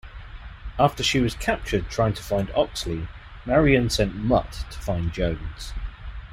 [0.79, 3.07] After she was captured trying to find Oxley,
[3.45, 5.73] Marion sent Mutt to find Jones.